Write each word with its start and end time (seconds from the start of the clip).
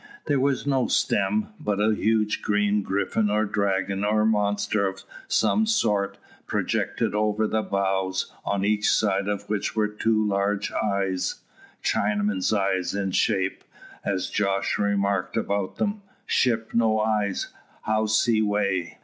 There 0.25 0.39
was 0.39 0.65
no 0.65 0.87
stem, 0.87 1.49
but 1.59 1.79
a 1.79 1.93
huge 1.93 2.41
green 2.41 2.81
griffin 2.81 3.29
or 3.29 3.45
dragon, 3.45 4.03
or 4.03 4.25
monster 4.25 4.87
of 4.87 5.03
some 5.27 5.67
sort, 5.67 6.17
projected 6.47 7.13
over 7.13 7.45
the 7.45 7.61
bows, 7.61 8.33
on 8.43 8.65
each 8.65 8.89
side 8.89 9.27
of 9.27 9.47
which 9.47 9.75
were 9.75 9.87
two 9.87 10.25
large 10.27 10.71
eyes 10.71 11.43
Chinaman's 11.83 12.51
eyes 12.51 12.95
in 12.95 13.11
shape: 13.11 13.63
and 14.03 14.15
as 14.15 14.31
Jos 14.31 14.79
remarked 14.79 15.37
about 15.37 15.75
them, 15.75 16.01
"Ship 16.25 16.71
no 16.73 16.99
eyes, 16.99 17.53
how 17.83 18.07
see 18.07 18.41
way?" 18.41 18.97